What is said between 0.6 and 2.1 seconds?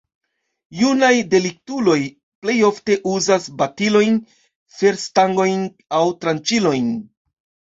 Junaj deliktuloj